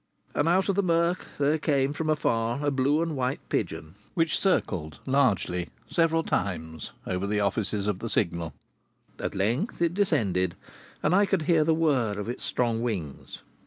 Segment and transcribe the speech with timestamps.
[0.33, 4.39] And out of the murk there came from afar a blue and white pigeon which
[4.39, 8.51] circled largely several times over the offices of the Signal.
[9.19, 10.55] At length it descended,
[11.03, 13.43] and I could hear the whirr of its strong wings.